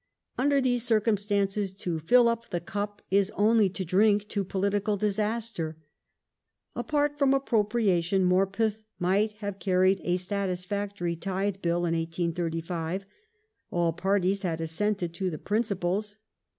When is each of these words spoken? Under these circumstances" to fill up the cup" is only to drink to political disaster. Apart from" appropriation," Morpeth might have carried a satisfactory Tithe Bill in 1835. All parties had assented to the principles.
Under 0.35 0.59
these 0.59 0.81
circumstances" 0.81 1.73
to 1.83 1.99
fill 1.99 2.27
up 2.27 2.49
the 2.49 2.59
cup" 2.59 3.03
is 3.21 3.29
only 3.35 3.69
to 3.69 3.85
drink 3.85 4.27
to 4.29 4.43
political 4.43 4.97
disaster. 4.97 5.77
Apart 6.75 7.19
from" 7.19 7.33
appropriation," 7.35 8.25
Morpeth 8.27 8.81
might 8.97 9.33
have 9.33 9.59
carried 9.59 10.01
a 10.03 10.17
satisfactory 10.17 11.15
Tithe 11.15 11.57
Bill 11.61 11.85
in 11.85 11.93
1835. 11.93 13.05
All 13.69 13.93
parties 13.93 14.41
had 14.41 14.59
assented 14.59 15.13
to 15.13 15.29
the 15.29 15.37
principles. 15.37 16.17